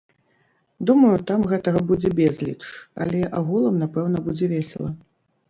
[0.89, 2.57] Думаю, там гэтага будзе безліч,
[3.07, 4.91] але агулам, напэўна, будзе весела.